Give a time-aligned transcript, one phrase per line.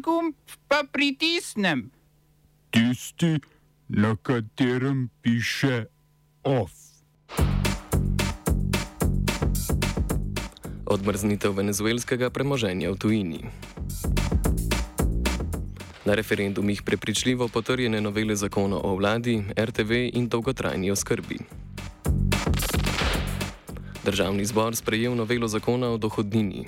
[0.00, 0.34] Gumb
[0.68, 1.90] pa pritisnem?
[2.70, 3.38] Tisti,
[3.88, 5.86] na katerem piše
[6.42, 6.72] OF.
[10.86, 13.40] Odmrznitev venezuelskega premoženja v tujini.
[16.04, 21.38] Na referendumih prepričljivo potrjene novele zakona o vladi, RTV in dolgotrajni oskrbi.
[24.04, 26.66] Državni zbor sprejel novelo zakona o dohodnini.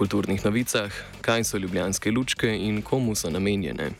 [0.00, 3.90] Kulturnih novicah, kaj so ljubljanske lučke in komu so namenjene.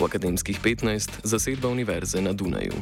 [0.00, 2.72] V akademskih 15 zasedba univerze na Dunaju.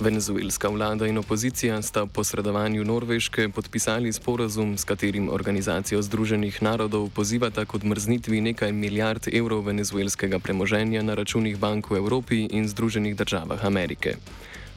[0.00, 7.10] Venezuelska vlada in opozicija sta po sredovanju Norveške podpisali sporazum, s katerim Organizacijo Združenih narodov
[7.10, 13.16] pozivata k odmrznitvi nekaj milijard evrov venezuelskega premoženja na računih bank v Evropi in Združenih
[13.16, 14.14] državah Amerike.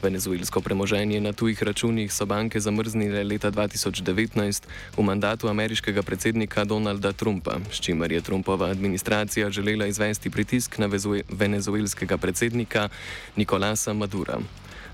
[0.02, 4.64] Venezuelsko premoženje na tujih računih so banke zamrznile leta 2019
[4.98, 10.90] v mandatu ameriškega predsednika Donalda Trumpa, s čimer je Trumpova administracija želela izvesti pritisk na
[11.30, 12.90] venezuelskega predsednika
[13.36, 14.42] Nikolasa Madura.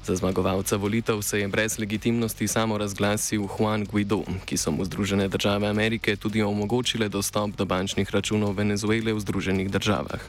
[0.08, 5.28] Za zmagovalca volitev se je brez legitimnosti samo razglasil Juan Guaido, ki so mu Združene
[5.28, 10.24] države Amerike tudi omogočile dostop do bančnih računov Venezuele v Združenih državah.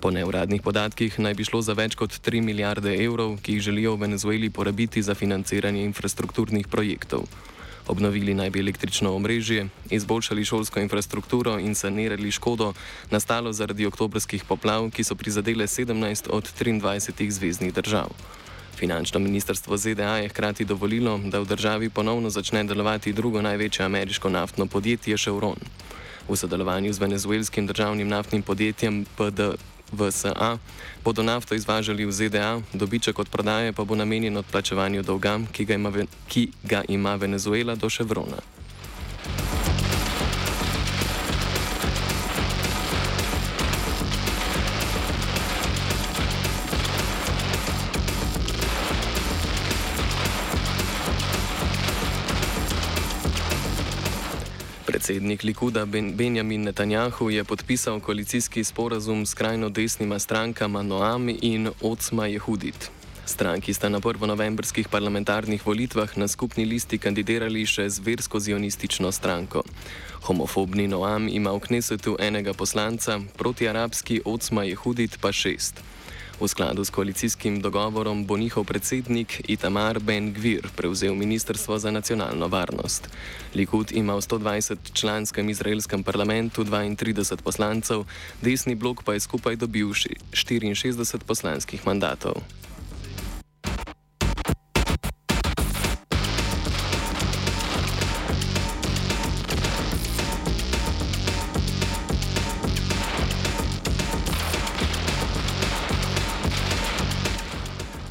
[0.00, 3.94] Po neuradnih podatkih naj bi šlo za več kot 3 milijarde evrov, ki jih želijo
[3.94, 7.30] v Venezueli porabiti za financiranje infrastrukturnih projektov.
[7.86, 12.72] Obnovili naj bi električno omrežje, izboljšali šolsko infrastrukturo in sanirali škodo,
[13.10, 18.10] nastalo zaradi oktobrskih poplav, ki so prizadele 17 od 23 zvezdnih držav.
[18.76, 24.28] Finančno ministrstvo ZDA je hkrati dovolilo, da v državi ponovno začne delovati drugo največje ameriško
[24.28, 25.56] naftno podjetje Chevron.
[26.28, 30.58] V sodelovanju z venezuelskim državnim naftnim podjetjem PDVSA
[31.04, 35.74] bodo nafto izvažali v ZDA, dobiček od prodaje pa bo namenjen odplačevanju dolga, ki ga
[35.74, 35.92] ima,
[36.28, 38.42] ki ga ima Venezuela do Chevrona.
[55.04, 61.68] Predsednik Likuda ben Benjamin Netanjahu je podpisal koalicijski sporazum s krajno desnima strankama Noam in
[61.82, 62.90] Ocma Jehudit.
[63.26, 69.60] Stranki sta na prvonovembrskih parlamentarnih volitvah na skupni listi kandidirali še z versko-zionistično stranko.
[70.24, 75.84] Homofobni Noam ima v Knesetu enega poslanca, protiarabski Ocma Jehudit pa šest.
[76.40, 82.48] V skladu s koalicijskim dogovorom bo njihov predsednik Itamar Ben Gvir prevzel Ministrstvo za nacionalno
[82.48, 83.08] varnost.
[83.54, 88.04] Likud ima v 120-članskem izraelskem parlamentu 32 poslancev,
[88.42, 92.42] desni blok pa je skupaj dobil 64 poslanskih mandatov.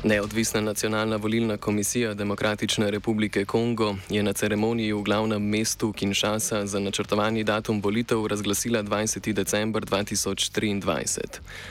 [0.06, 6.80] Neodvisna nacionalna volilna komisija Demokratične republike Kongo je na ceremoniji v glavnem mestu Kinshasa za
[6.80, 9.34] načrtovani datum volitev razglasila 20.
[9.34, 11.18] december 2023.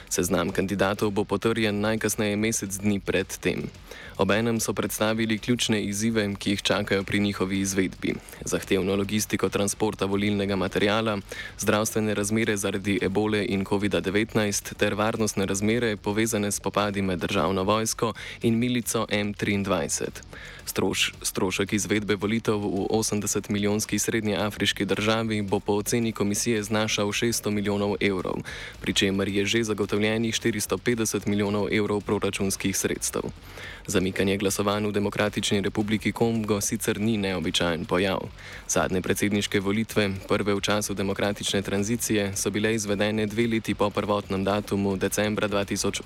[0.09, 3.69] Seznam kandidatov bo potrjen najkasneje mesec dni pred tem.
[4.17, 8.13] Obenem so predstavili ključne izzive, ki jih čakajo pri njihovi izvedbi.
[8.45, 11.17] Zahtevno logistiko transporta volilnega materijala,
[11.59, 18.13] zdravstvene razmere zaradi ebole in COVID-19 ter varnostne razmere povezane s popadi med državno vojsko
[18.41, 20.09] in milico M23.
[20.65, 27.95] Stroš, strošek izvedbe volitev v 80-milijonski srednjeafriški državi bo po oceni komisije znašal 600 milijonov
[28.01, 28.35] evrov,
[28.81, 33.21] pri čemer je že zagotovljenih 450 milijonov evrov proračunskih sredstev.
[34.03, 38.19] Zamikanje glasovanj v Demokratični republiki Kongo sicer ni neobičajen pojav.
[38.67, 44.43] Zadnje predsedniške volitve, prve v času demokratične tranzicije, so bile izvedene dve leti po prvotnem
[44.43, 46.03] datumu decembra 2018.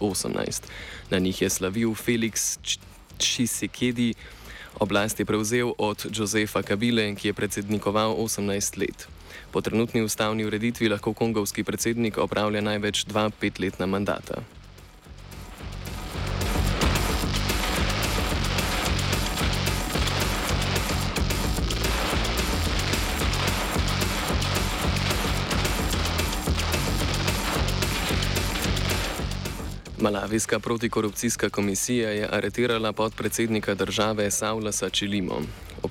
[1.09, 2.61] Na njih je slavil Felix
[3.17, 4.13] Čisekedi.
[4.79, 9.07] Oblast je prevzel od Josefa Kabile, ki je predsednikoval 18 let.
[9.51, 14.45] Po trenutni ustavni ureditvi lahko kongovski predsednik opravlja največ dva petletna mandata.
[30.01, 35.41] Malavijska protikorupcijska komisija je aretirala podpredsednika države Saulasa Čilimo.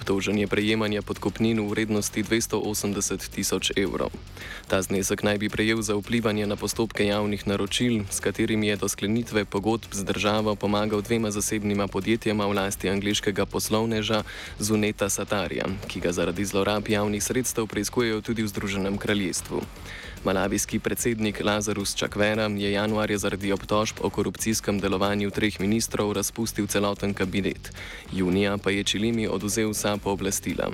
[0.07, 4.15] Obtožen je prejemanja podkupnin v vrednosti 280 tisoč evrov.
[4.71, 8.87] Ta znesek naj bi prejel za vplivanje na postopke javnih naročil, s katerimi je do
[8.87, 14.23] sklenitve pogodb z državo pomagal dvema zasebnima podjetjema v lasti angliškega poslovneža
[14.63, 19.59] Zuneta Satarja, ki ga zaradi zlorab javnih sredstev preizkujejo tudi v Združenem kraljestvu.
[20.27, 27.15] Malavijski predsednik Lazarus Čakvera je januarja zaradi obtožb o korupcijskem delovanju treh ministrov razpustil celoten
[27.15, 27.71] kabinet.
[28.13, 30.71] Junija pa je Čilimi oduzel vsa pooblastila.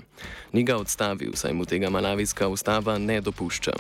[0.53, 3.73] Ni ga odstavil, saj mu tega malavijska ustava ne dopušča.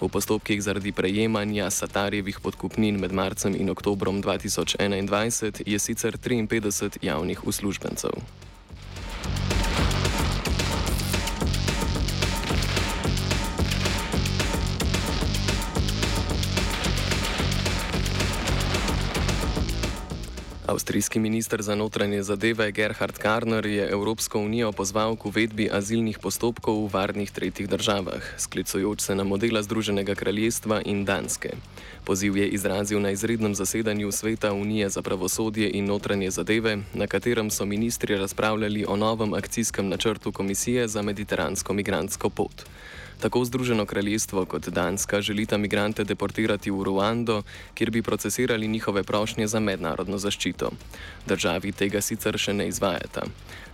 [0.00, 7.46] V postopkih zaradi prejemanja Satarjevih podkupnin med marcem in oktobrom 2021 je sicer 53 javnih
[7.46, 8.10] uslužbencev.
[20.70, 26.86] Avstrijski minister za notranje zadeve Gerhard Karner je Evropsko unijo pozval k uvedbi azilnih postopkov
[26.86, 31.50] v varnih tretjih državah, sklicujoč se na modela Združenega kraljestva in Danske.
[32.04, 37.50] Poziv je izrazil na izrednem zasedanju Sveta Unije za pravosodje in notranje zadeve, na katerem
[37.50, 42.62] so ministri razpravljali o novem akcijskem načrtu Komisije za mediteransko migrantsko pot.
[43.20, 47.42] Tako Združeno kraljestvo kot Danska želita migrante deportirati v Ruando,
[47.74, 50.70] kjer bi procesirali njihove prošnje za mednarodno zaščito.
[51.26, 53.26] Državi tega sicer še ne izvajata.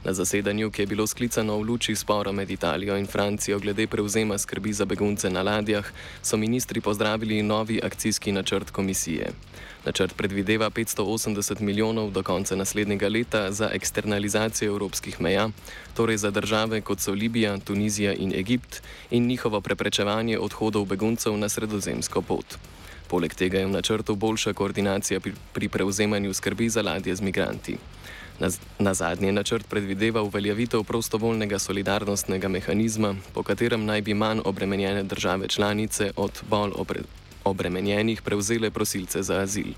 [0.04, 4.38] Na zasedanju, ki je bilo sklicano v luči spora med Italijo in Francijo glede prevzema
[4.38, 5.86] skrbi za begunce na ladjah,
[6.22, 9.30] so ministri pozdravili novi akcijski načrt komisije.
[9.86, 15.48] Načrt predvideva 580 milijonov do konca naslednjega leta za eksternalizacijo evropskih meja,
[15.94, 21.48] torej za države kot so Libija, Tunizija in Egipt, in njihovo preprečevanje odhodov beguncev na
[21.48, 22.56] sredozemsko pot.
[23.08, 27.76] Poleg tega je v načrtu boljša koordinacija pri, pri prevzemanju skrbi za ladje z migranti.
[28.40, 28.48] Na,
[28.78, 35.48] na zadnje načrt predvideva uveljavitev prostovoljnega solidarnostnega mehanizma, po katerem naj bi manj obremenjene države
[35.48, 36.72] članice od bolj
[37.50, 39.72] obremenjenih prevzele prosilce za azil.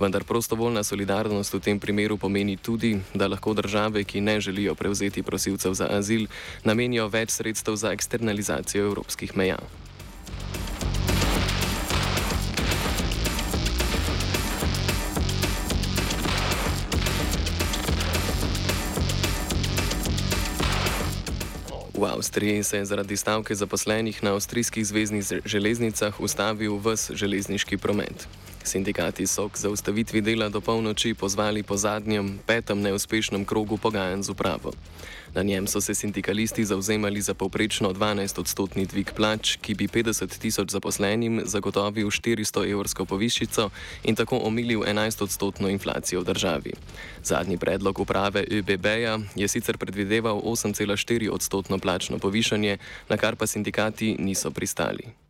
[0.00, 5.22] Vendar prostovoljna solidarnost v tem primeru pomeni tudi, da lahko države, ki ne želijo prevzeti
[5.22, 6.26] prosilcev za azil,
[6.64, 9.58] namenijo več sredstev za eksternalizacijo evropskih meja.
[22.20, 28.28] Avstriji se je zaradi stavke zaposlenih na avstrijskih zvezdnih železnicah ustavil vse železniški promet.
[28.64, 34.30] Sindikati so k zaustavitvi dela do polnoči pozvali po zadnjem, petem neuspešnem krogu pogajanj z
[34.30, 34.72] upravo.
[35.34, 40.70] Na njem so se sindikalisti zauzemali za povprečno 12-odstotni dvig plač, ki bi 50 tisoč
[40.70, 43.70] zaposlenim zagotovil 400 evrsko povišico
[44.04, 46.72] in tako omilil 11-odstotno inflacijo v državi.
[47.22, 52.78] Zadnji predlog uprave ÖBB-ja je sicer predvideval 8,4 odstotno plačno povišanje,
[53.08, 55.29] na kar pa sindikati niso pristali.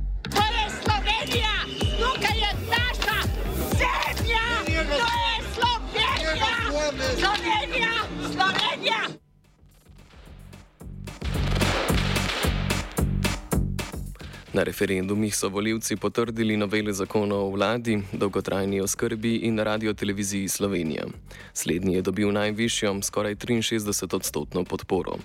[14.53, 21.05] Na referendumih so voljivci potrdili novele zakona o vladi, dolgotrajni oskrbi in radioteleviziji Slovenija.
[21.53, 25.15] Slednji je dobil najvišjo, skoraj 63 odstotno podporo.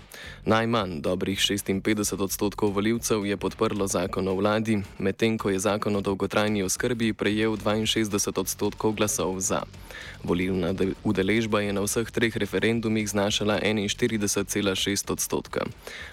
[0.44, 6.00] Najmanj, dobrih 56 odstotkov voljivcev je podprlo zakon o vladi, medtem ko je zakon o
[6.00, 9.62] dolgotrajni oskrbi prejel 62 odstotkov glasov za.
[10.22, 15.60] Volilna udeležba je na vseh treh referendumih znašala 41,6 odstotka.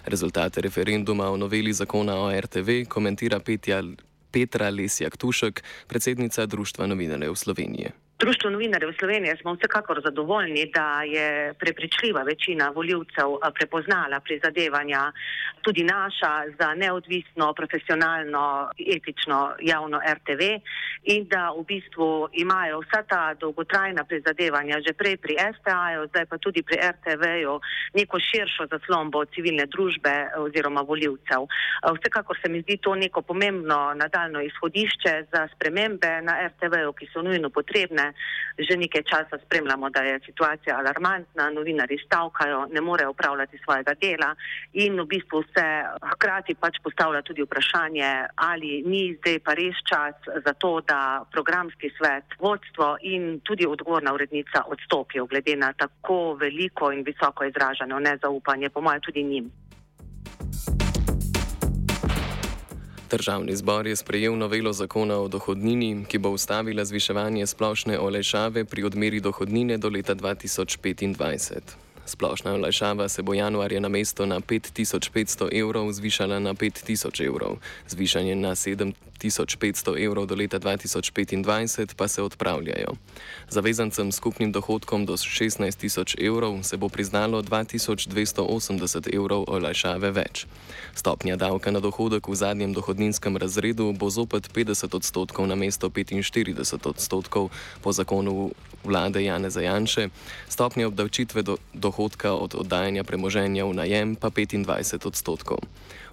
[0.06, 3.84] Rezultate referenduma o noveli zakona o RTV komentira Petja,
[4.32, 7.92] Petra Lesjak Tušek, predsednica Društva novinarjev Slovenije.
[8.24, 15.12] Društvo novinarjev Slovenije smo vsekakor zadovoljni, da je prepričljiva večina voljivcev eh, prepoznala prizadevanja
[15.62, 20.42] tudi naša za neodvisno, profesionalno, etično javno RTV
[21.04, 26.38] in da v bistvu imajo vsa ta dolgotrajna prizadevanja že prej pri STA-ju, zdaj pa
[26.38, 27.60] tudi pri RTV-ju
[27.94, 31.42] neko širšo zaslombo civilne družbe oziroma voljivcev.
[31.44, 37.12] Eh, vsekakor se mi zdi to neko pomembno nadaljno izhodišče za spremembe na RTV-ju, ki
[37.14, 38.13] so nujno potrebne
[38.58, 44.36] že nekaj časa spremljamo, da je situacija alarmantna, novinari stavkajo, ne morejo upravljati svojega dela
[44.74, 45.66] in v bistvu se
[46.12, 50.16] hkrati pač postavlja tudi vprašanje, ali ni zdaj pa res čas
[50.46, 56.92] za to, da programski svet, vodstvo in tudi odgovorna urednica odstopijo glede na tako veliko
[56.92, 59.52] in visoko izraženo nezaupanje, po mojem tudi njim.
[63.14, 68.84] Državni zbor je sprejel novelo zakona o dohodnini, ki bo ustavila zviševanje splošne olajšave pri
[68.90, 71.62] odmeri dohodnine do leta 2025.
[72.06, 77.58] Splošna olajšava se bo januarja na mesto na 5500 evrov zvišala na 5000 evrov.
[77.88, 82.92] Zvišanje na 7500 evrov do leta 2025 pa se odpravljajo.
[83.50, 90.46] Zavezancem s skupnim dohodkom do 16000 evrov se bo priznalo 2280 evrov olajšave več.
[90.96, 96.88] Stopnja davka na dohodek v zadnjem dohodninskem razredu bo zopet 50 odstotkov na mesto 45
[96.88, 97.50] odstotkov
[97.82, 98.52] po zakonu
[98.84, 100.10] vlade Jane Zajanše,
[100.50, 105.62] stopnja obdavčitve do, dohodka od oddajanja premoženja v najem pa 25 odstotkov.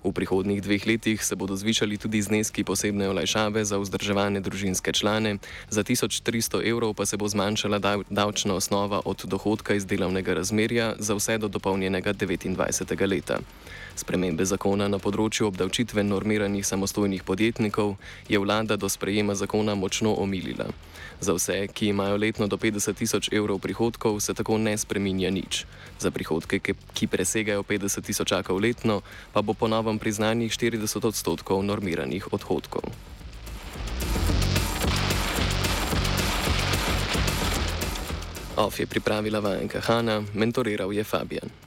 [0.01, 5.37] V prihodnjih dveh letih se bodo zvišali tudi zneski posebne olajšave za vzdrževane družinske člane,
[5.69, 11.15] za 1300 evrov pa se bo zmanjšala davčna osnova od dohodka iz delovnega razmerja za
[11.15, 12.57] vse do dopolnjenega 29.
[13.09, 13.45] leta.
[13.97, 17.97] Spremembe zakona na področju obdavčitve normiranih samostojnih podjetnikov
[18.29, 20.71] je vlada do sprejema zakona močno omilila.
[21.21, 25.67] Za vse, ki imajo letno do 50 tisoč evrov prihodkov, se tako ne spreminja nič.
[26.01, 32.89] Za prihodke, ki presegajo 50 tisočakov letno, pa bo ponovno priznanih 40 odstotkov normiranih odhodkov.
[38.57, 41.51] OF je pripravila Vajenka Hanna, mentoriral je Fabian.